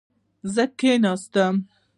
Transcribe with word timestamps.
زه 0.53 0.63
کینه 0.77 0.97
نه 1.13 1.13
ساتم. 1.21 1.55